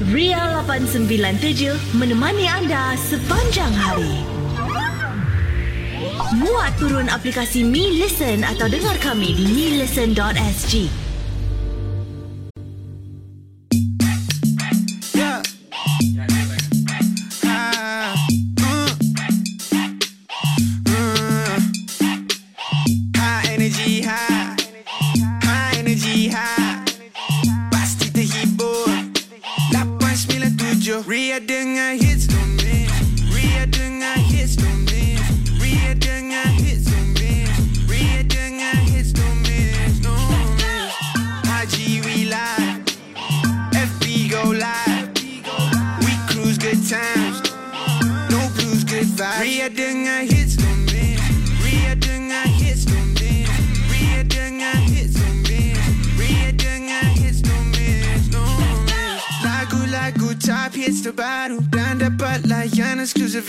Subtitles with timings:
[0.00, 4.24] Ria 897 menemani anda sepanjang hari.
[6.40, 11.09] Muat turun aplikasi Mi Listen atau dengar kami di milisten.sg.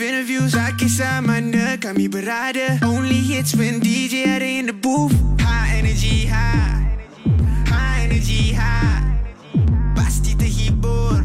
[0.02, 0.52] interviews.
[0.52, 2.82] Tak kisah mana kami berada.
[2.82, 5.14] Only hits when DJ ada in the booth.
[5.38, 6.82] High energy, high.
[7.70, 9.06] High energy, high.
[9.94, 11.22] Pasti terhibur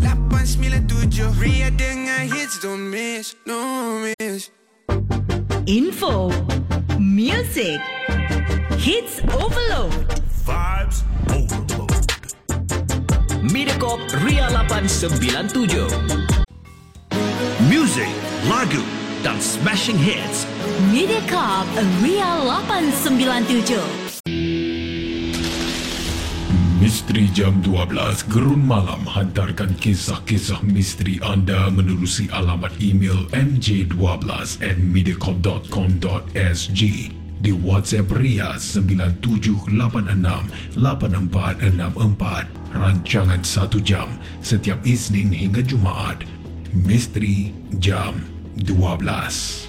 [0.00, 4.50] 897 Ria dengan hits Don't miss, no miss
[5.68, 6.32] Info,
[6.96, 7.76] music,
[8.80, 9.92] hits overload.
[10.48, 11.92] Vibes Overload.
[13.52, 16.27] Mediacorp Ria 897.
[17.70, 18.10] Music,
[18.50, 18.82] lagu,
[19.22, 20.42] dan smashing hits.
[20.90, 21.70] Mediacorp
[22.02, 23.78] Ria 897.
[26.82, 36.82] Misteri Jam 12 Gerun Malam hantarkan kisah-kisah misteri anda menerusi alamat email mj12 at mediacorp.com.sg
[37.38, 40.74] di WhatsApp Ria 97868464
[42.74, 44.10] rancangan 1 jam
[44.42, 46.26] setiap Isnin hingga Jumaat
[46.72, 48.20] Misteri Jam
[48.56, 49.68] 12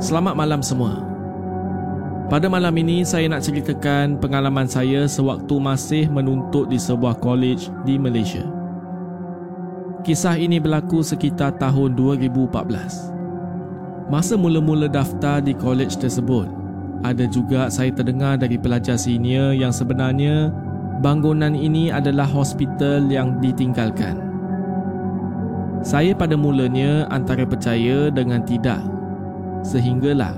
[0.00, 1.04] Selamat malam semua.
[2.32, 8.00] Pada malam ini saya nak ceritakan pengalaman saya sewaktu masih menuntut di sebuah college di
[8.00, 8.40] Malaysia.
[10.00, 14.08] Kisah ini berlaku sekitar tahun 2014.
[14.08, 16.48] Masa mula-mula daftar di college tersebut,
[17.04, 20.48] ada juga saya terdengar dari pelajar senior yang sebenarnya
[21.04, 24.16] bangunan ini adalah hospital yang ditinggalkan.
[25.84, 28.99] Saya pada mulanya antara percaya dengan tidak.
[29.60, 30.34] Sehinggalah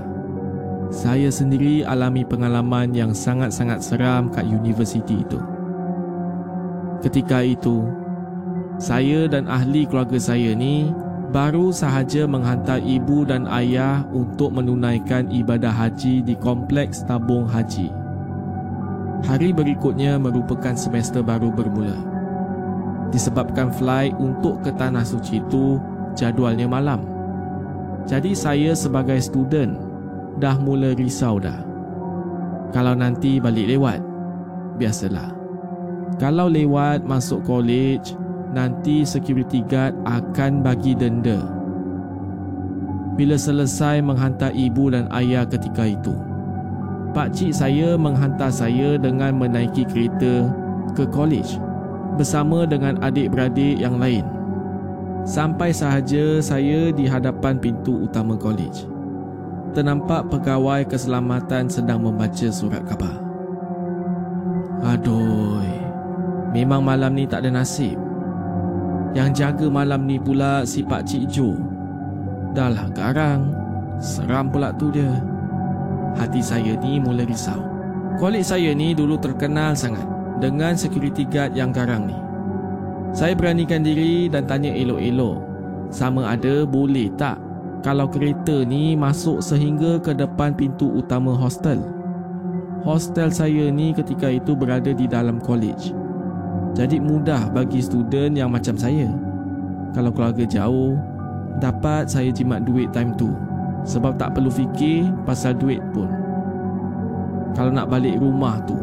[0.93, 5.41] saya sendiri alami pengalaman yang sangat-sangat seram kat universiti itu.
[7.01, 7.83] Ketika itu,
[8.77, 10.93] saya dan ahli keluarga saya ni
[11.33, 17.89] baru sahaja menghantar ibu dan ayah untuk menunaikan ibadah haji di kompleks tabung haji.
[19.23, 21.95] Hari berikutnya merupakan semester baru bermula.
[23.09, 25.81] Disebabkan flight untuk ke Tanah Suci itu
[26.13, 27.12] jadualnya malam.
[28.03, 29.79] Jadi saya sebagai student
[30.43, 31.63] dah mula risau dah.
[32.75, 34.01] Kalau nanti balik lewat,
[34.81, 35.31] biasalah.
[36.17, 38.17] Kalau lewat masuk college,
[38.53, 41.41] nanti security guard akan bagi denda.
[43.13, 46.17] Bila selesai menghantar ibu dan ayah ketika itu,
[47.13, 50.49] Pak Cik saya menghantar saya dengan menaiki kereta
[50.97, 51.61] ke college
[52.17, 54.25] bersama dengan adik-beradik yang lain.
[55.23, 58.83] Sampai sahaja saya di hadapan pintu utama college.
[59.71, 63.23] Ternampak pegawai keselamatan sedang membaca surat khabar.
[64.83, 65.63] Aduh,
[66.51, 67.95] memang malam ni tak ada nasib.
[69.15, 71.55] Yang jaga malam ni pula si Pak Cik Jo.
[72.51, 73.55] Dah lah garang,
[74.03, 75.09] seram pula tu dia.
[76.19, 77.63] Hati saya ni mula risau.
[78.19, 80.05] Kolej saya ni dulu terkenal sangat
[80.43, 82.22] dengan security guard yang garang ni.
[83.13, 85.37] Saya beranikan diri dan tanya elok-elok
[85.93, 87.37] sama ada boleh tak
[87.85, 91.77] kalau kereta ni masuk sehingga ke depan pintu utama hostel.
[92.81, 95.93] Hostel saya ni ketika itu berada di dalam college.
[96.73, 99.05] Jadi mudah bagi student yang macam saya.
[99.93, 100.97] Kalau keluarga jauh,
[101.61, 103.29] dapat saya jimat duit time tu
[103.85, 106.09] sebab tak perlu fikir pasal duit pun.
[107.53, 108.73] Kalau nak balik rumah tu,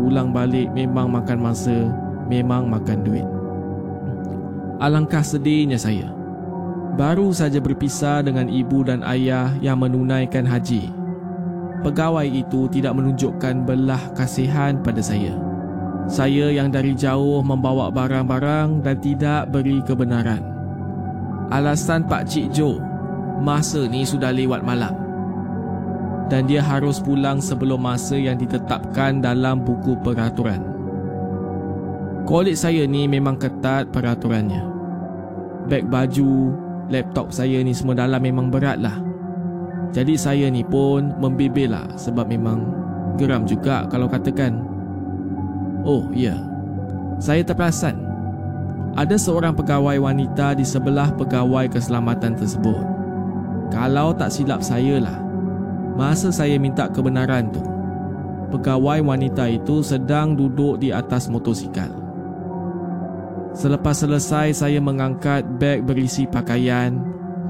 [0.00, 1.92] ulang balik memang makan masa,
[2.32, 3.28] memang makan duit.
[4.78, 6.14] Alangkah sedihnya saya.
[6.94, 10.94] Baru saja berpisah dengan ibu dan ayah yang menunaikan haji.
[11.82, 15.34] Pegawai itu tidak menunjukkan belah kasihan pada saya.
[16.06, 20.42] Saya yang dari jauh membawa barang-barang dan tidak beri kebenaran.
[21.50, 22.78] Alasan Pak Cik Jo
[23.42, 24.94] masa ni sudah lewat malam
[26.28, 30.77] dan dia harus pulang sebelum masa yang ditetapkan dalam buku peraturan.
[32.28, 34.60] Kolej saya ni memang ketat peraturannya.
[35.64, 36.52] Beg baju,
[36.92, 39.00] laptop saya ni semua dalam memang berat lah.
[39.96, 42.68] Jadi saya ni pun membebel lah sebab memang
[43.16, 44.60] geram juga kalau katakan.
[45.88, 46.36] Oh ya,
[47.16, 47.96] saya terperasan.
[48.92, 52.84] Ada seorang pegawai wanita di sebelah pegawai keselamatan tersebut.
[53.72, 55.20] Kalau tak silap saya lah
[55.92, 57.60] Masa saya minta kebenaran tu
[58.48, 61.97] Pegawai wanita itu sedang duduk di atas motosikal
[63.56, 67.00] Selepas selesai saya mengangkat beg berisi pakaian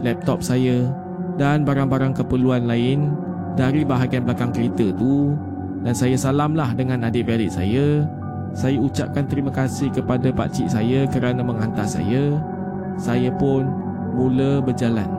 [0.03, 0.89] Laptop saya
[1.35, 3.13] Dan barang-barang keperluan lain
[3.59, 5.35] Dari bahagian belakang kereta tu
[5.83, 8.07] Dan saya salamlah dengan adik-beradik saya
[8.55, 12.39] Saya ucapkan terima kasih kepada pakcik saya kerana menghantar saya
[12.99, 13.67] Saya pun
[14.15, 15.19] mula berjalan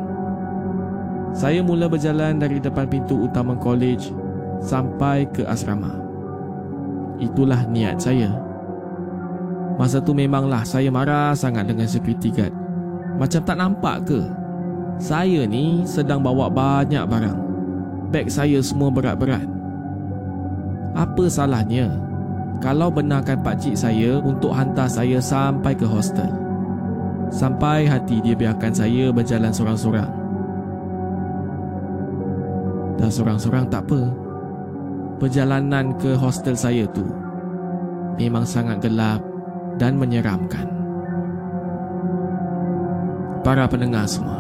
[1.30, 4.10] saya mula berjalan dari depan pintu utama college
[4.66, 5.94] sampai ke asrama.
[7.22, 8.49] Itulah niat saya.
[9.80, 12.52] Masa tu memanglah saya marah sangat dengan security guard.
[13.16, 14.20] Macam tak nampak ke?
[15.00, 17.40] Saya ni sedang bawa banyak barang.
[18.12, 19.48] Beg saya semua berat-berat.
[21.00, 21.96] Apa salahnya
[22.60, 26.28] kalau benarkan pakcik saya untuk hantar saya sampai ke hostel?
[27.32, 30.12] Sampai hati dia biarkan saya berjalan sorang-sorang.
[33.00, 34.12] Dan seorang-seorang tak apa
[35.24, 37.08] Perjalanan ke hostel saya tu
[38.20, 39.29] Memang sangat gelap
[39.80, 40.68] dan menyeramkan.
[43.40, 44.40] Para pendengar semua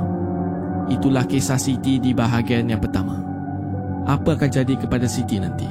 [0.89, 3.21] Itulah kisah Siti di bahagian yang pertama.
[4.09, 5.69] Apa akan jadi kepada Siti nanti?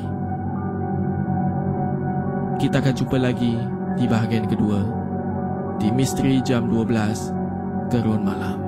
[2.63, 3.59] Kita akan jumpa lagi
[3.99, 4.81] di bahagian kedua
[5.83, 8.68] Di Misteri Jam 12 Gerun Malam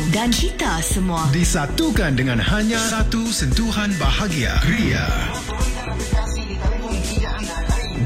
[0.11, 1.23] dan kita semua.
[1.31, 4.59] Disatukan dengan hanya satu sentuhan bahagia.
[4.67, 5.07] Ria.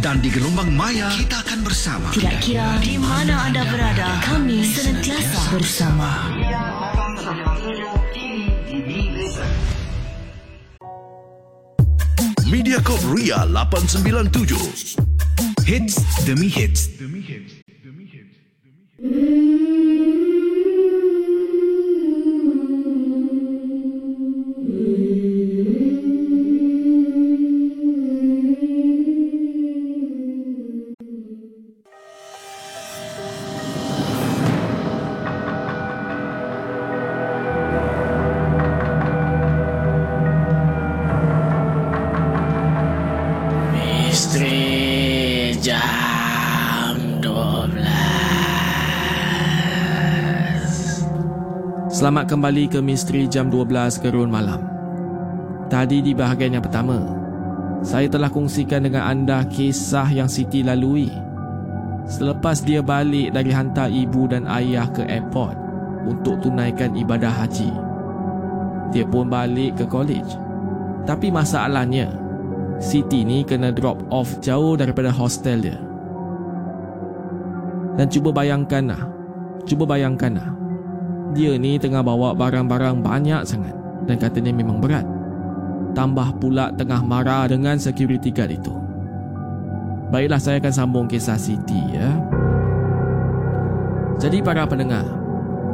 [0.05, 2.07] Dan di gelombang maya, kita akan bersama.
[2.13, 6.29] Tidak kira di mana anda berada, kami senantiasa bersama.
[12.45, 15.01] Mediacorp Ria 897.
[15.65, 15.97] Hits
[16.29, 16.93] demi hits.
[19.05, 19.54] Istri
[51.95, 54.59] Selamat kembali ke Misteri Jam 12 Gerun Malam
[55.71, 56.99] Tadi di bahagian yang pertama
[57.87, 61.07] Saya telah kongsikan dengan anda kisah yang Siti lalui
[62.03, 65.55] Selepas dia balik dari hantar ibu dan ayah ke airport
[66.03, 67.71] Untuk tunaikan ibadah haji
[68.91, 70.35] Dia pun balik ke college
[71.07, 72.11] Tapi masalahnya
[72.75, 75.79] Siti ni kena drop off jauh daripada hostel dia.
[77.95, 79.01] Dan cuba bayangkan lah.
[79.63, 80.55] Cuba bayangkan lah.
[81.33, 83.73] Dia ni tengah bawa barang-barang banyak sangat.
[84.05, 85.07] Dan katanya memang berat.
[85.97, 88.73] Tambah pula tengah marah dengan security guard itu.
[90.13, 92.13] Baiklah saya akan sambung kisah Siti ya.
[94.21, 95.07] Jadi para pendengar.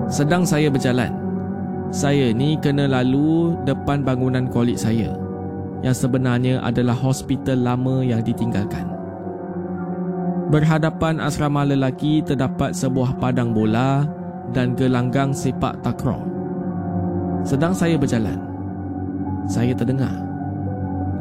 [0.07, 1.11] Sedang saya berjalan.
[1.91, 5.11] Saya ni kena lalu depan bangunan kolej saya
[5.81, 8.87] yang sebenarnya adalah hospital lama yang ditinggalkan.
[10.47, 14.05] Berhadapan asrama lelaki terdapat sebuah padang bola
[14.51, 16.21] dan gelanggang sepak takraw.
[17.41, 18.37] Sedang saya berjalan,
[19.49, 20.31] saya terdengar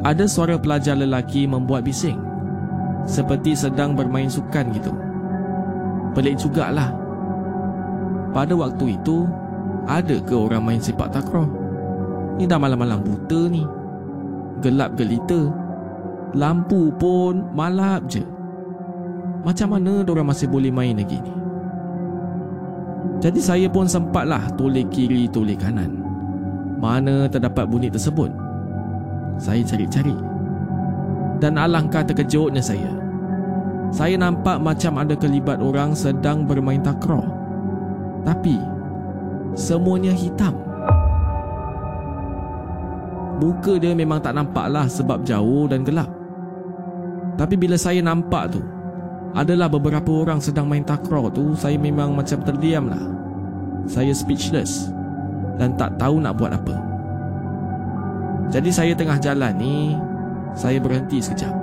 [0.01, 2.17] ada suara pelajar lelaki membuat bising
[3.05, 4.93] seperti sedang bermain sukan gitu.
[6.17, 6.89] Pelik jugalah.
[8.33, 9.29] Pada waktu itu,
[9.85, 11.45] ada ke orang main sepak takraw?
[12.37, 13.63] Ni dah malam-malam buta ni
[14.65, 15.53] gelap gelita.
[16.31, 18.23] Lampu pun malap je.
[19.43, 21.40] Macam mana orang masih boleh main lagi ni?
[23.21, 26.01] Jadi saya pun sempatlah toleh kiri toleh kanan.
[26.81, 28.33] Mana terdapat bunyi tersebut?
[29.37, 30.17] Saya cari-cari.
[31.37, 32.89] Dan alangkah terkejutnya saya.
[33.93, 37.21] Saya nampak macam ada kelibat orang sedang bermain takraw.
[38.25, 38.57] Tapi
[39.53, 40.57] semuanya hitam.
[43.37, 46.09] Muka dia memang tak nampak lah sebab jauh dan gelap.
[47.37, 48.61] Tapi bila saya nampak tu,
[49.31, 53.01] adalah beberapa orang sedang main takraw tu, saya memang macam terdiam lah.
[53.87, 54.91] Saya speechless
[55.57, 56.75] dan tak tahu nak buat apa.
[58.51, 59.95] Jadi saya tengah jalan ni,
[60.53, 61.55] saya berhenti sekejap.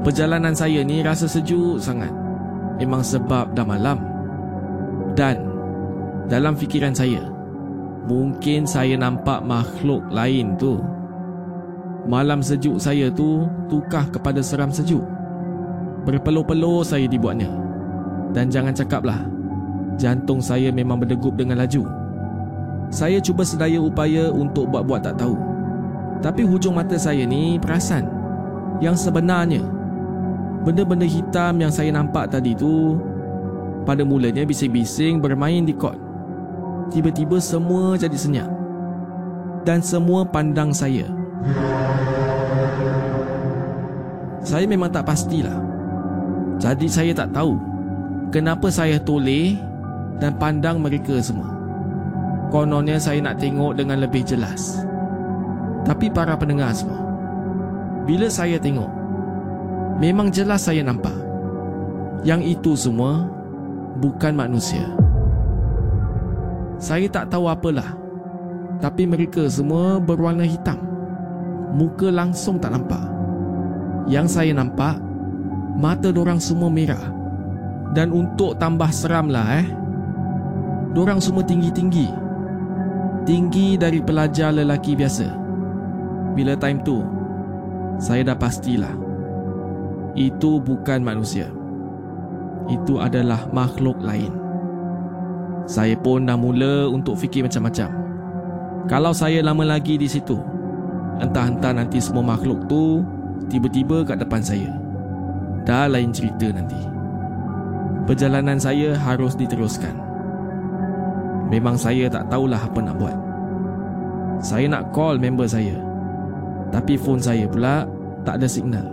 [0.00, 2.10] Perjalanan saya ni rasa sejuk sangat.
[2.80, 4.00] Memang sebab dah malam.
[5.12, 5.36] Dan
[6.32, 7.20] dalam fikiran saya,
[8.08, 10.80] Mungkin saya nampak makhluk lain tu.
[12.08, 15.04] Malam sejuk saya tu tukar kepada seram sejuk.
[16.06, 17.50] Berpeluh-peluh saya dibuatnya.
[18.30, 19.26] Dan jangan cakaplah,
[19.98, 21.82] jantung saya memang berdegup dengan laju.
[22.90, 25.34] Saya cuba sedaya upaya untuk buat-buat tak tahu.
[26.20, 28.06] Tapi hujung mata saya ni perasan
[28.78, 29.64] yang sebenarnya
[30.64, 33.00] benda-benda hitam yang saya nampak tadi tu
[33.88, 35.96] pada mulanya bising-bising bermain di kot
[36.92, 38.50] tiba-tiba semua jadi senyap
[39.64, 41.08] dan semua pandang saya.
[44.40, 45.69] Saya memang tak pastilah.
[46.60, 47.56] Jadi saya tak tahu
[48.28, 49.56] kenapa saya toleh
[50.20, 51.48] dan pandang mereka semua.
[52.52, 54.84] Kononnya saya nak tengok dengan lebih jelas.
[55.88, 57.00] Tapi para pendengar semua,
[58.04, 58.90] bila saya tengok,
[59.96, 61.14] memang jelas saya nampak
[62.20, 63.24] yang itu semua
[63.96, 64.84] bukan manusia.
[66.80, 67.92] Saya tak tahu apalah
[68.80, 70.80] Tapi mereka semua berwarna hitam
[71.76, 73.04] Muka langsung tak nampak
[74.08, 74.96] Yang saya nampak
[75.80, 77.00] Mata dorang semua merah.
[77.96, 79.66] Dan untuk tambah seram lah eh.
[80.92, 82.04] Dorang semua tinggi-tinggi.
[83.24, 85.26] Tinggi dari pelajar lelaki biasa.
[86.36, 87.02] Bila time tu
[87.98, 88.92] Saya dah pastilah
[90.14, 91.48] Itu bukan manusia.
[92.68, 94.30] Itu adalah makhluk lain.
[95.66, 97.90] Saya pun dah mula untuk fikir macam-macam.
[98.86, 100.34] Kalau saya lama lagi di situ,
[101.22, 103.06] entah-entah nanti semua makhluk tu
[103.46, 104.79] tiba-tiba kat depan saya.
[105.68, 106.78] Dah lain cerita nanti.
[108.08, 109.92] Perjalanan saya harus diteruskan.
[111.52, 113.16] Memang saya tak tahulah apa nak buat.
[114.40, 115.76] Saya nak call member saya.
[116.72, 117.84] Tapi phone saya pula
[118.24, 118.86] tak ada signal.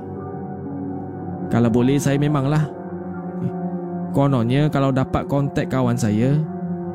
[1.47, 2.67] Kalau boleh saya memanglah.
[4.11, 6.35] Kononnya kalau dapat kontak kawan saya,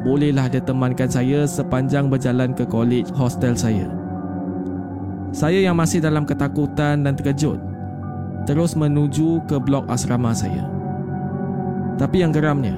[0.02, 3.88] bolehlah dia temankan saya sepanjang berjalan ke college hostel saya.
[5.32, 7.71] Saya yang masih dalam ketakutan dan terkejut
[8.44, 10.66] terus menuju ke blok asrama saya.
[12.00, 12.74] Tapi yang geramnya,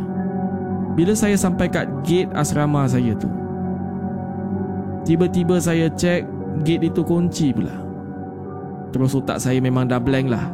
[0.92, 3.30] bila saya sampai kat gate asrama saya tu,
[5.08, 6.26] tiba-tiba saya cek
[6.62, 7.72] gate itu kunci pula.
[8.92, 10.46] Terus otak saya memang dah blank lah.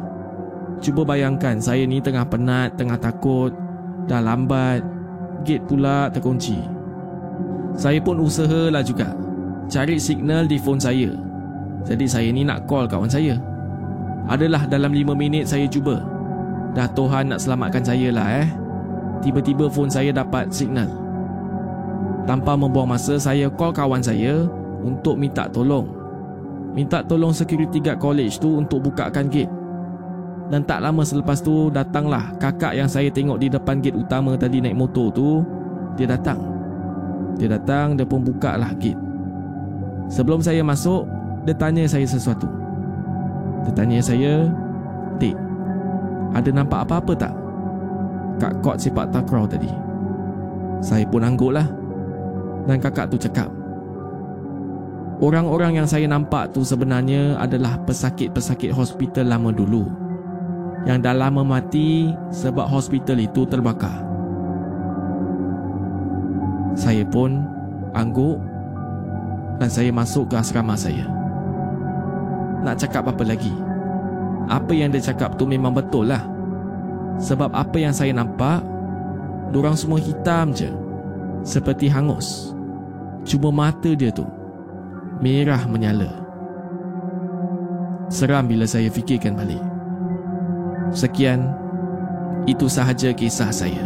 [0.81, 3.53] Cuba bayangkan saya ni tengah penat, tengah takut,
[4.09, 4.81] dah lambat,
[5.45, 6.57] gate pula terkunci.
[7.77, 9.13] Saya pun usahalah juga
[9.69, 11.11] cari signal di phone saya.
[11.85, 13.37] Jadi saya ni nak call kawan saya.
[14.29, 16.01] Adalah dalam 5 minit saya cuba.
[16.71, 18.47] Dah Tuhan nak selamatkan saya lah eh.
[19.21, 20.89] Tiba-tiba phone saya dapat signal.
[22.25, 24.45] Tanpa membuang masa, saya call kawan saya
[24.81, 25.89] untuk minta tolong.
[26.71, 29.51] Minta tolong security guard college tu untuk bukakan gate.
[30.51, 34.59] Dan tak lama selepas tu datanglah kakak yang saya tengok di depan gate utama tadi
[34.59, 35.43] naik motor tu.
[35.99, 36.39] Dia datang.
[37.35, 38.99] Dia datang, dia pun buka lah gate.
[40.11, 41.07] Sebelum saya masuk,
[41.47, 42.60] dia tanya saya sesuatu.
[43.67, 44.49] Dia tanya saya,
[45.21, 45.37] Dik,
[46.33, 47.33] ada nampak apa-apa tak?
[48.41, 49.69] Kat kot sepak takraw tadi.
[50.81, 51.67] Saya pun angguk lah.
[52.65, 53.49] Dan kakak tu cakap,
[55.21, 59.85] Orang-orang yang saya nampak tu sebenarnya adalah pesakit-pesakit hospital lama dulu
[60.89, 64.01] yang dah lama mati sebab hospital itu terbakar.
[66.73, 67.45] Saya pun
[67.93, 68.41] angguk
[69.61, 71.05] dan saya masuk ke asrama saya.
[72.61, 73.53] Nak cakap apa lagi?
[74.49, 76.21] Apa yang dia cakap tu memang betul lah.
[77.21, 78.61] Sebab apa yang saya nampak,
[79.53, 80.69] dorang semua hitam je.
[81.41, 82.53] Seperti hangus.
[83.25, 84.25] Cuma mata dia tu
[85.21, 86.09] merah menyala.
[88.09, 89.61] Seram bila saya fikirkan balik.
[90.91, 91.47] Sekian,
[92.49, 93.85] itu sahaja kisah saya.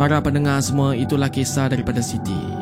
[0.00, 2.61] Para pendengar semua, itulah kisah daripada Siti.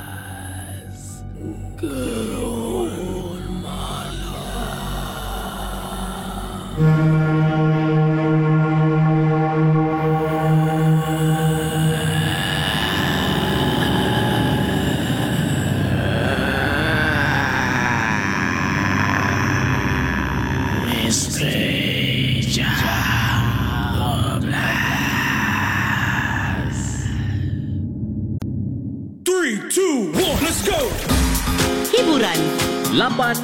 [1.41, 2.91] Gerun
[6.75, 7.80] Three,
[32.91, 33.39] 8,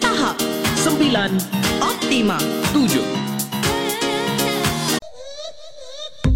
[0.00, 0.40] tahap
[0.80, 1.36] 9,
[1.84, 2.40] optima
[2.72, 3.04] 7.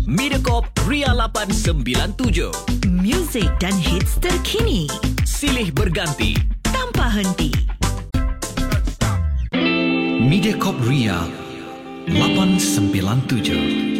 [0.04, 2.52] Mediacorp Ria 897.
[2.84, 4.84] Music dan hits terkini
[5.24, 6.36] Silih berganti.
[6.68, 7.48] tanpa henti.
[10.20, 11.16] Mediacorp Ria
[12.12, 13.99] 897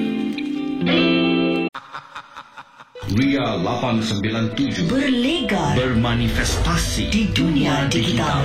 [3.10, 8.38] Ria 897 Berlegar bermanifestasi di dunia digital.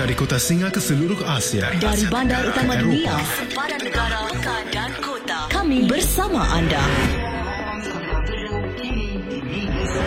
[0.00, 1.68] Dari kota Singa ke seluruh Asia.
[1.76, 5.38] Dari Asia bandar Tenggara utama ke dunia, sempadan negara, pekan dan kota.
[5.52, 6.80] Kami bersama anda.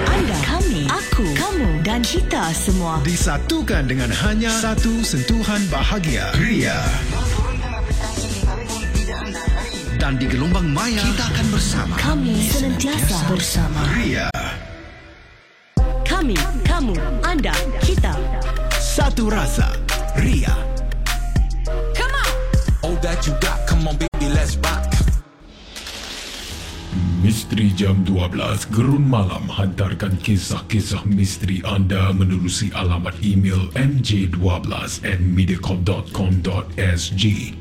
[0.09, 3.05] Anda, kami, aku, kamu dan kita semua.
[3.05, 6.33] Disatukan dengan hanya satu sentuhan bahagia.
[6.41, 6.81] Ria.
[10.11, 13.79] Dan di gelombang maya kita akan bersama Kami senantiasa bersama.
[13.95, 14.27] Ria.
[16.03, 16.35] Kami,
[16.67, 18.11] kamu, anda, kita.
[18.75, 19.71] Satu rasa.
[20.19, 20.51] Ria.
[21.95, 22.27] Come on.
[22.99, 23.63] that you got.
[23.71, 24.83] Come on, baby, let's rock.
[27.23, 37.60] Misteri Jam 12 Gerun Malam hantarkan kisah-kisah misteri anda menerusi alamat email mj12 at mediacorp.com.sg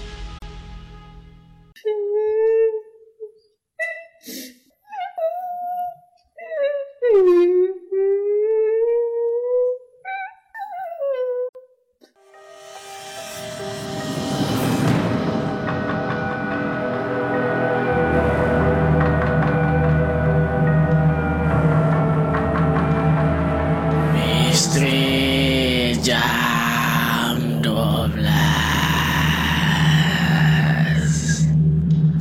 [24.71, 28.23] Misteri jam 12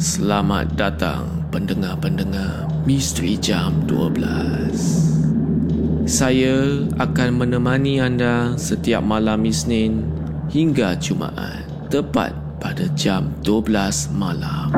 [0.03, 10.03] Selamat datang pendengar-pendengar Misteri jam 12 Saya akan menemani anda setiap malam Isnin
[10.51, 14.75] hingga Jumaat Tepat pada jam 12 malam.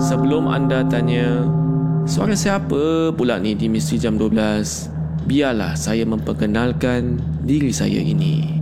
[0.00, 1.44] Sebelum anda tanya
[2.08, 4.99] Suara siapa pula ni di Misteri Jam 12?
[5.30, 8.58] Biarlah saya memperkenalkan diri saya ini.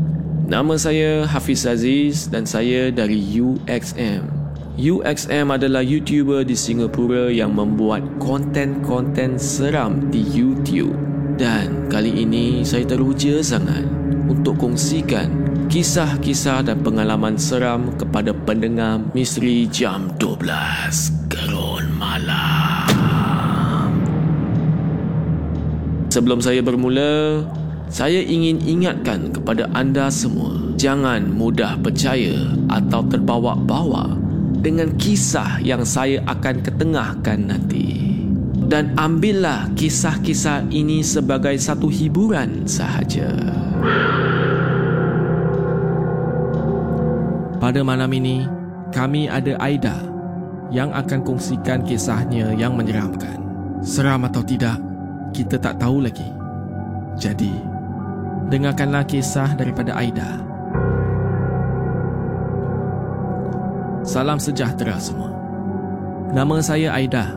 [0.52, 4.28] Nama saya Hafiz Aziz dan saya dari UXM.
[4.76, 10.92] UXM adalah YouTuber di Singapura yang membuat konten-konten seram di YouTube.
[11.40, 13.88] Dan kali ini saya teruja sangat
[14.28, 15.32] untuk kongsikan
[15.72, 22.57] kisah-kisah dan pengalaman seram kepada pendengar Misteri Jam 12 Gerun Malam.
[26.18, 27.46] Sebelum saya bermula,
[27.86, 34.18] saya ingin ingatkan kepada anda semua, jangan mudah percaya atau terbawa-bawa
[34.58, 38.18] dengan kisah yang saya akan ketengahkan nanti.
[38.66, 43.30] Dan ambillah kisah-kisah ini sebagai satu hiburan sahaja.
[47.62, 48.42] Pada malam ini,
[48.90, 50.02] kami ada Aida
[50.74, 53.38] yang akan kongsikan kisahnya yang menyeramkan.
[53.86, 54.87] Seram atau tidak,
[55.32, 56.26] kita tak tahu lagi.
[57.18, 57.50] Jadi,
[58.48, 60.40] dengarkanlah kisah daripada Aida.
[64.06, 65.34] Salam sejahtera semua.
[66.32, 67.36] Nama saya Aida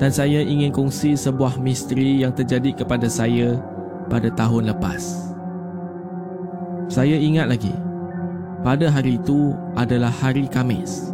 [0.00, 3.60] dan saya ingin kongsi sebuah misteri yang terjadi kepada saya
[4.08, 5.28] pada tahun lepas.
[6.88, 7.72] Saya ingat lagi,
[8.64, 11.12] pada hari itu adalah hari Kamis,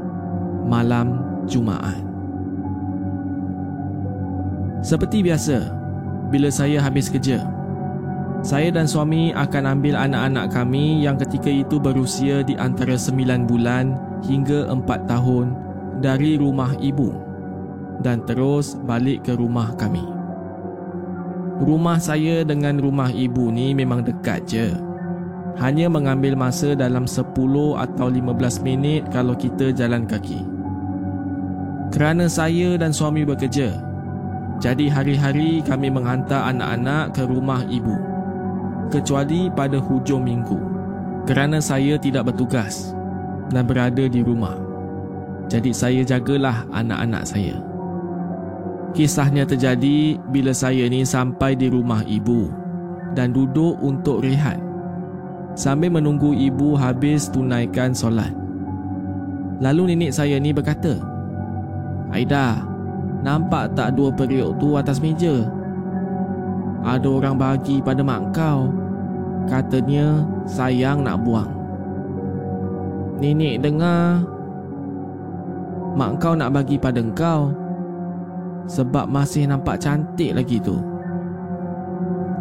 [0.64, 1.20] malam
[1.51, 2.06] Jumaat.
[4.85, 5.73] Seperti biasa,
[6.29, 7.45] bila saya habis kerja,
[8.45, 13.97] saya dan suami akan ambil anak-anak kami yang ketika itu berusia di antara 9 bulan
[14.23, 15.47] hingga 4 tahun
[16.05, 17.11] dari rumah ibu
[18.05, 20.05] dan terus balik ke rumah kami.
[21.57, 24.69] Rumah saya dengan rumah ibu ni memang dekat je.
[25.57, 27.33] Hanya mengambil masa dalam 10
[27.81, 30.45] atau 15 minit kalau kita jalan kaki.
[31.97, 33.73] Kerana saya dan suami bekerja,
[34.57, 37.92] jadi hari-hari kami menghantar anak-anak ke rumah ibu.
[38.88, 40.57] Kecuali pada hujung minggu.
[41.29, 42.97] Kerana saya tidak bertugas
[43.53, 44.57] dan berada di rumah.
[45.51, 47.57] Jadi saya jagalah anak-anak saya.
[48.97, 52.49] Kisahnya terjadi bila saya ni sampai di rumah ibu
[53.12, 54.57] dan duduk untuk rehat
[55.53, 58.33] sambil menunggu ibu habis tunaikan solat.
[59.61, 60.97] Lalu nenek saya ni berkata,
[62.12, 62.61] Aida,
[63.27, 65.43] nampak tak dua periuk tu atas meja?
[66.87, 68.71] Ada orang bagi pada mak kau.
[69.51, 71.51] Katanya sayang nak buang.
[73.19, 74.23] Nenek dengar
[75.99, 77.51] mak kau nak bagi pada kau
[78.71, 80.79] sebab masih nampak cantik lagi tu.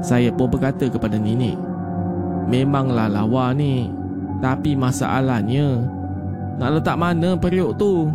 [0.05, 1.57] Saya pun berkata kepada nenek,
[2.45, 3.89] memanglah lawa ni,
[4.37, 5.81] tapi masalahnya
[6.61, 8.09] nak letak mana periuk tu?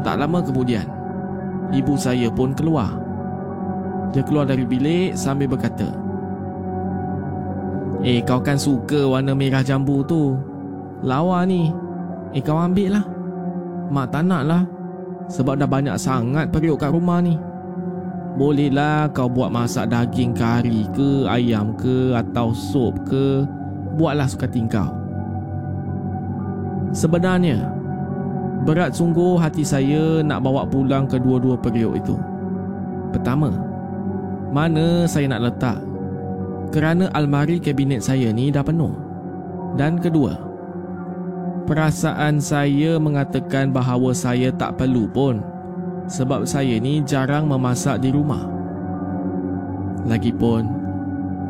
[0.00, 0.86] Tak lama kemudian,
[1.70, 2.96] ibu saya pun keluar.
[4.10, 6.00] Dia keluar dari bilik sambil berkata,
[8.00, 10.32] Eh kau kan suka warna merah jambu tu.
[11.04, 11.68] Lawa ni.
[12.32, 13.04] Eh kau ambil lah
[13.90, 14.62] Mak tak nak lah
[15.26, 17.36] Sebab dah banyak sangat periuk kat rumah ni.
[18.40, 23.44] Bolehlah kau buat masak daging kari ke Ayam ke Atau sup ke.
[24.00, 24.88] Buatlah suka tingkau.
[26.96, 27.79] Sebenarnya
[28.64, 32.16] Berat sungguh hati saya Nak bawa pulang kedua-dua periuk itu
[33.10, 33.48] Pertama
[34.52, 35.90] Mana saya nak letak
[36.70, 38.94] kerana almari kabinet saya ni dah penuh.
[39.74, 40.46] Dan kedua,
[41.66, 45.38] Perasaan saya mengatakan bahawa saya tak perlu pun
[46.10, 48.42] sebab saya ni jarang memasak di rumah.
[50.02, 50.66] Lagipun,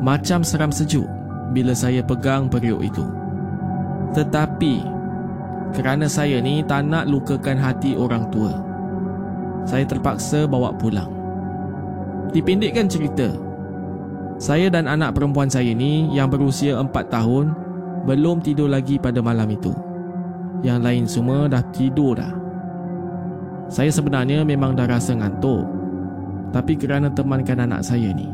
[0.05, 1.09] macam seram sejuk
[1.57, 3.07] bila saya pegang periuk itu.
[4.13, 4.85] Tetapi,
[5.77, 8.59] kerana saya ni tak nak lukakan hati orang tua,
[9.65, 11.11] saya terpaksa bawa pulang.
[12.31, 13.31] Dipendekkan cerita,
[14.41, 17.53] saya dan anak perempuan saya ni yang berusia 4 tahun
[18.09, 19.75] belum tidur lagi pada malam itu.
[20.65, 22.33] Yang lain semua dah tidur dah.
[23.69, 25.69] Saya sebenarnya memang dah rasa ngantuk.
[26.51, 28.27] Tapi kerana temankan anak saya ni,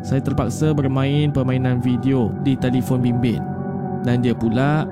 [0.00, 3.42] saya terpaksa bermain permainan video di telefon bimbit
[4.06, 4.86] dan dia pula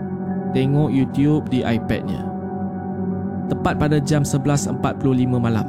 [0.53, 2.25] tengok YouTube di iPadnya.
[3.49, 4.77] Tepat pada jam 11.45
[5.41, 5.67] malam,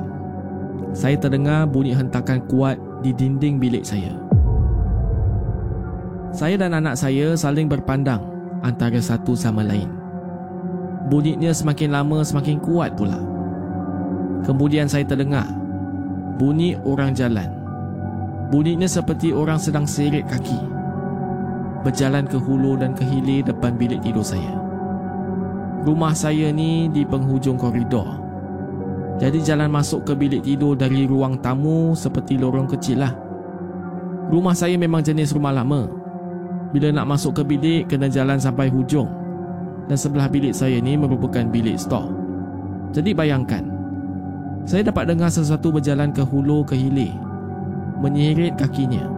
[0.92, 4.12] saya terdengar bunyi hentakan kuat di dinding bilik saya.
[6.30, 8.22] Saya dan anak saya saling berpandang
[8.62, 9.89] antara satu sama lain.
[11.10, 13.18] Bunyinya semakin lama semakin kuat pula.
[14.46, 15.50] Kemudian saya terdengar
[16.38, 17.50] bunyi orang jalan.
[18.54, 20.58] Bunyinya seperti orang sedang seret kaki.
[21.82, 24.68] Berjalan ke hulu dan ke hilir depan bilik tidur saya.
[25.89, 28.06] Rumah saya ni di penghujung koridor.
[29.17, 33.17] Jadi jalan masuk ke bilik tidur dari ruang tamu seperti lorong kecil lah.
[34.30, 35.89] Rumah saya memang jenis rumah lama.
[36.69, 39.10] Bila nak masuk ke bilik, kena jalan sampai hujung
[39.89, 42.06] dan sebelah bilik saya ni merupakan bilik stor.
[42.93, 43.65] Jadi bayangkan,
[44.69, 47.17] saya dapat dengar sesuatu berjalan ke hulu ke hilir,
[47.97, 49.10] menyeret kakinya.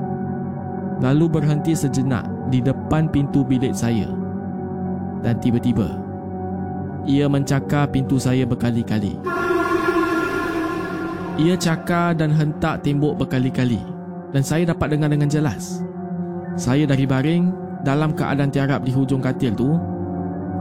[1.03, 4.07] Lalu berhenti sejenak di depan pintu bilik saya.
[5.19, 6.10] Dan tiba-tiba,
[7.05, 9.17] ia mencakar pintu saya berkali-kali.
[11.41, 13.81] Ia cakar dan hentak tembok berkali-kali
[14.35, 15.81] dan saya dapat dengar dengan jelas.
[16.59, 17.49] Saya dari baring
[17.81, 19.73] dalam keadaan tiarap di hujung katil tu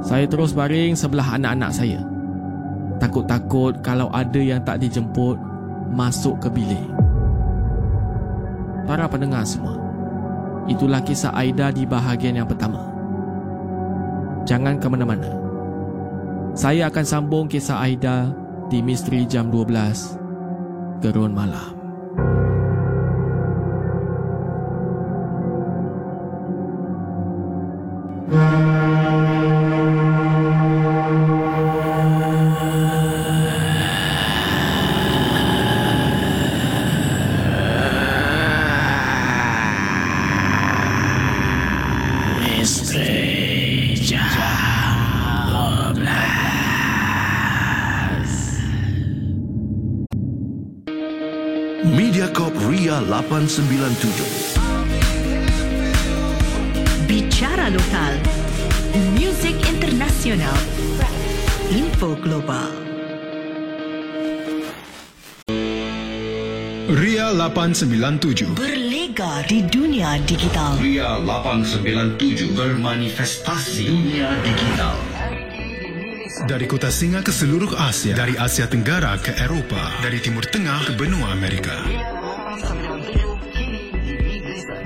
[0.01, 2.01] saya terus baring sebelah anak-anak saya.
[2.97, 5.37] Takut-takut kalau ada yang tak dijemput
[5.93, 6.89] masuk ke bilik.
[8.89, 9.77] Para pendengar semua,
[10.67, 12.81] itulah kisah Aida di bahagian yang pertama.
[14.49, 15.40] Jangan ke mana-mana.
[16.55, 18.35] Saya akan sambung kisah Aida
[18.67, 21.81] di Misteri Jam 12 Gerun Malam.
[28.31, 28.80] Mediacorp
[54.01, 54.57] 897.
[57.05, 58.17] Bicara lokal,
[59.21, 60.57] muzik internasional,
[61.69, 62.73] info global.
[66.91, 70.81] Ria 897 Berlegar di dunia digital.
[70.81, 74.97] Ria 897 bermanifestasi dunia digital.
[76.49, 80.97] Dari kota singa ke seluruh Asia, dari Asia Tenggara ke Eropah, dari Timur Tengah ke
[80.97, 81.85] benua Amerika.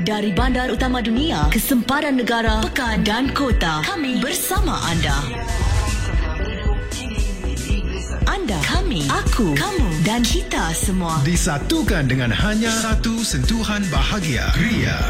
[0.04, 5.16] Dari bandar utama dunia ke sempadan negara, pekan dan kota, kami bersama anda.
[8.28, 11.24] Anda, kami, aku, kamu dan kita semua.
[11.24, 14.44] Disatukan dengan hanya satu sentuhan bahagia.
[14.60, 15.00] Ria.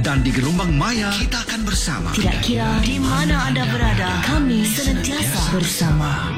[0.00, 2.08] Dan di gelombang maya, kita akan bersama.
[2.16, 6.32] Tidak kira di mana anda berada, kami senantiasa bersama.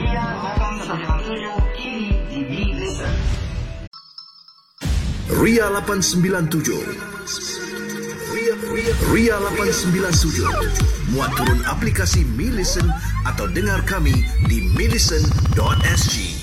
[5.38, 6.74] Ria 897.
[8.34, 10.42] Ria, Ria, Ria 897.
[11.14, 12.90] Muat turun aplikasi Mi Listen
[13.22, 16.39] atau dengar kami di milisten.sg.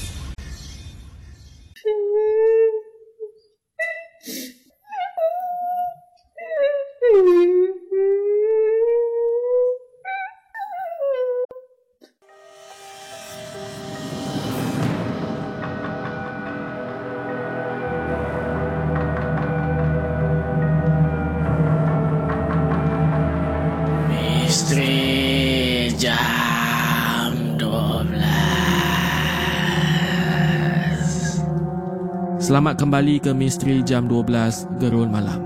[32.47, 35.43] Selamat kembali ke Misteri Jam 12 Gerun Malam.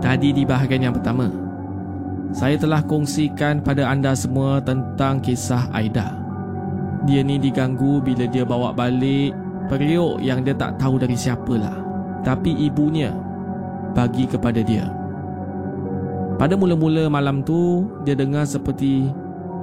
[0.00, 1.28] Tadi di bahagian yang pertama
[2.32, 6.16] Saya telah kongsikan pada anda semua tentang kisah Aida.
[7.04, 9.36] Dia ni diganggu bila dia bawa balik
[9.68, 11.76] periuk yang dia tak tahu dari siapalah.
[12.24, 13.12] Tapi ibunya
[13.92, 14.88] bagi kepada dia.
[16.40, 19.12] Pada mula-mula malam tu, dia dengar seperti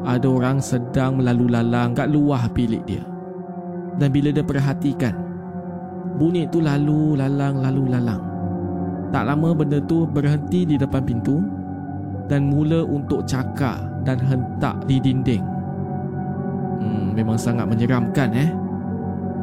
[0.05, 3.01] ada orang sedang melalu lalang kat luar bilik dia.
[3.97, 5.30] Dan bila dia perhatikan,
[6.21, 8.21] bunyi tu lalu lalang lalu lalang.
[9.09, 11.41] Tak lama benda tu berhenti di depan pintu
[12.29, 15.41] dan mula untuk cakap dan hentak di dinding.
[16.77, 18.49] Hmm, memang sangat menyeramkan eh.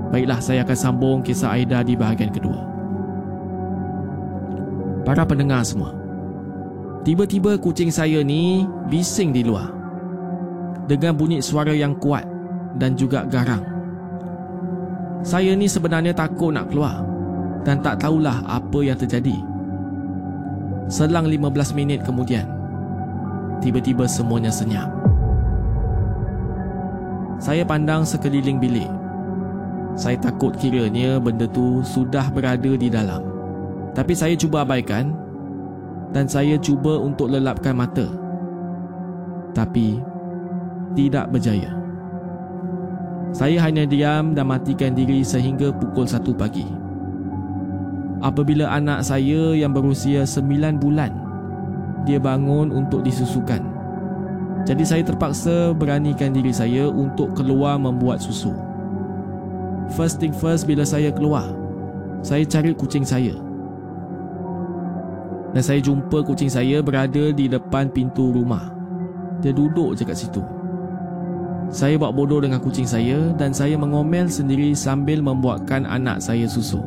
[0.08, 2.64] Baiklah, saya akan sambung kisah Aida di bahagian kedua.
[5.04, 5.92] Para pendengar semua,
[7.04, 9.68] tiba-tiba kucing saya ni bising di luar
[10.88, 12.24] dengan bunyi suara yang kuat
[12.80, 13.77] dan juga garang.
[15.22, 17.02] Saya ni sebenarnya takut nak keluar
[17.66, 19.34] dan tak tahulah apa yang terjadi.
[20.88, 22.48] Selang 15 minit kemudian,
[23.60, 24.88] tiba-tiba semuanya senyap.
[27.38, 28.90] Saya pandang sekeliling bilik.
[29.94, 33.22] Saya takut kiranya benda tu sudah berada di dalam.
[33.94, 35.14] Tapi saya cuba abaikan
[36.14, 38.06] dan saya cuba untuk lelapkan mata.
[39.54, 39.98] Tapi
[40.98, 41.77] tidak berjaya.
[43.32, 46.64] Saya hanya diam dan matikan diri sehingga pukul 1 pagi.
[48.18, 51.12] Apabila anak saya yang berusia 9 bulan
[52.08, 53.60] dia bangun untuk disusukan.
[54.64, 58.52] Jadi saya terpaksa beranikan diri saya untuk keluar membuat susu.
[59.92, 61.52] First thing first bila saya keluar,
[62.24, 63.36] saya cari kucing saya.
[65.52, 68.68] Dan saya jumpa kucing saya berada di depan pintu rumah.
[69.40, 70.57] Dia duduk je kat situ.
[71.68, 76.80] Saya buat bodoh dengan kucing saya dan saya mengomel sendiri sambil membuatkan anak saya susu.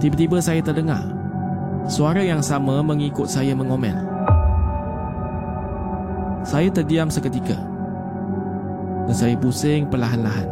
[0.00, 1.04] Tiba-tiba saya terdengar
[1.84, 3.92] suara yang sama mengikut saya mengomel.
[6.48, 7.60] Saya terdiam seketika
[9.04, 10.48] dan saya pusing perlahan-lahan.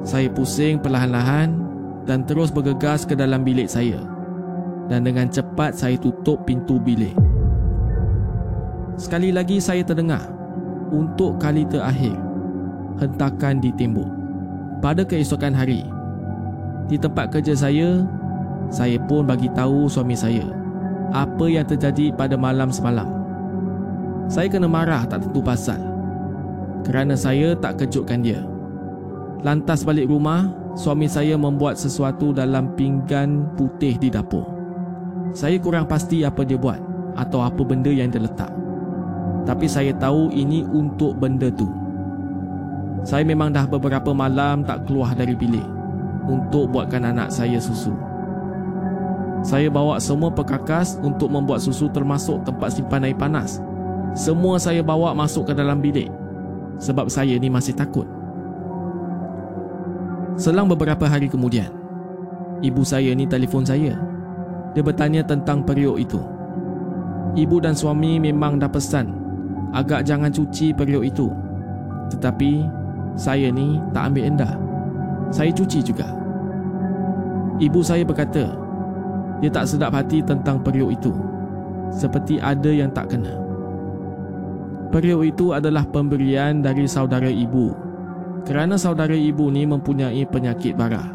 [0.00, 1.60] Saya pusing perlahan-lahan
[2.08, 4.00] dan terus bergegas ke dalam bilik saya.
[4.88, 7.14] Dan dengan cepat saya tutup pintu bilik.
[8.96, 10.41] Sekali lagi saya terdengar
[10.92, 12.14] untuk kali terakhir
[13.00, 14.06] hentakan di tembok.
[14.84, 15.88] Pada keesokan hari,
[16.86, 18.04] di tempat kerja saya,
[18.68, 20.44] saya pun bagi tahu suami saya
[21.12, 23.08] apa yang terjadi pada malam semalam.
[24.32, 25.78] Saya kena marah tak tentu pasal
[26.82, 28.42] kerana saya tak kejutkan dia.
[29.42, 34.46] Lantas balik rumah, suami saya membuat sesuatu dalam pinggan putih di dapur.
[35.34, 36.78] Saya kurang pasti apa dia buat
[37.18, 38.61] atau apa benda yang dia letak.
[39.42, 41.66] Tapi saya tahu ini untuk benda tu.
[43.02, 45.66] Saya memang dah beberapa malam tak keluar dari bilik
[46.30, 47.90] untuk buatkan anak saya susu.
[49.42, 53.58] Saya bawa semua perkakas untuk membuat susu termasuk tempat simpan air panas.
[54.14, 56.06] Semua saya bawa masuk ke dalam bilik
[56.78, 58.06] sebab saya ni masih takut.
[60.38, 61.74] Selang beberapa hari kemudian,
[62.62, 63.98] ibu saya ni telefon saya.
[64.72, 66.22] Dia bertanya tentang periuk itu.
[67.34, 69.21] Ibu dan suami memang dah pesan
[69.72, 71.32] agak jangan cuci periuk itu.
[72.12, 72.68] Tetapi
[73.16, 74.52] saya ni tak ambil endah.
[75.32, 76.08] Saya cuci juga.
[77.56, 78.52] Ibu saya berkata,
[79.40, 81.12] dia tak sedap hati tentang periuk itu.
[81.92, 83.32] Seperti ada yang tak kena.
[84.92, 87.72] Periuk itu adalah pemberian dari saudara ibu.
[88.44, 91.08] Kerana saudara ibu ni mempunyai penyakit barah.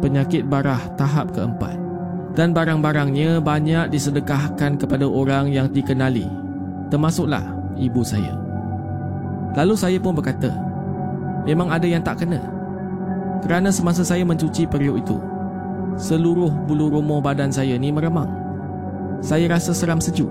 [0.00, 1.76] Penyakit barah tahap keempat.
[2.32, 6.24] Dan barang-barangnya banyak disedekahkan kepada orang yang dikenali.
[6.88, 8.36] Termasuklah ibu saya.
[9.56, 10.52] Lalu saya pun berkata,
[11.48, 12.38] memang ada yang tak kena.
[13.40, 15.16] Kerana semasa saya mencuci periuk itu,
[15.96, 18.28] seluruh bulu roma badan saya ni meremang.
[19.24, 20.28] Saya rasa seram sejuk.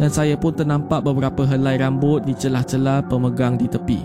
[0.00, 4.00] Dan saya pun ternampak beberapa helai rambut di celah-celah pemegang di tepi.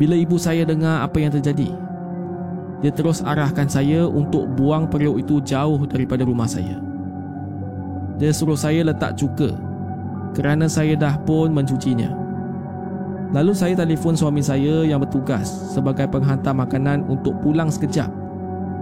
[0.00, 1.70] Bila ibu saya dengar apa yang terjadi,
[2.80, 6.80] dia terus arahkan saya untuk buang periuk itu jauh daripada rumah saya.
[8.16, 9.69] Dia suruh saya letak cuka
[10.36, 12.12] kerana saya dah pun mencucinya.
[13.30, 18.10] Lalu saya telefon suami saya yang bertugas sebagai penghantar makanan untuk pulang sekejap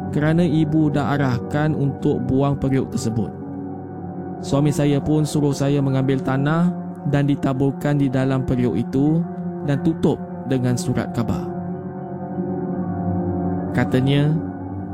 [0.09, 3.29] kerana ibu dah arahkan untuk buang periuk tersebut.
[4.41, 6.73] Suami saya pun suruh saya mengambil tanah
[7.13, 9.21] dan ditaburkan di dalam periuk itu
[9.69, 10.17] dan tutup
[10.49, 11.45] dengan surat khabar.
[13.77, 14.33] Katanya,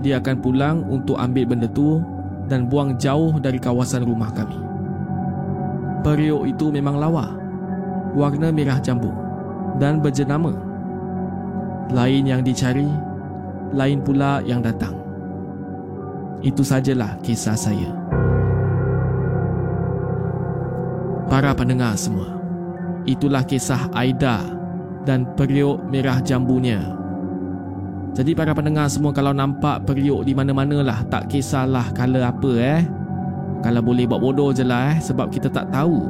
[0.02, 2.02] dia akan pulang untuk ambil benda tu
[2.50, 4.73] dan buang jauh dari kawasan rumah kami.
[6.04, 7.32] Periuk itu memang lawa.
[8.12, 9.08] Warna merah jambu
[9.80, 10.52] Dan berjenama.
[11.88, 12.84] Lain yang dicari
[13.72, 14.92] Lain pula yang datang.
[16.44, 17.88] Itu sajalah kisah saya.
[21.32, 22.36] Para pendengar semua
[23.08, 24.44] Itulah kisah Aida
[25.08, 26.84] Dan periuk merah jambunya.
[28.12, 33.03] Jadi para pendengar semua Kalau nampak periuk di mana-mana lah Tak kisahlah kala apa eh
[33.64, 36.04] Kalau boleh buat bodoh je lah eh Sebab kita tak tahu.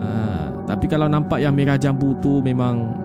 [0.00, 2.96] Uh, Tapi kalau nampak yang merah jambu tu Memang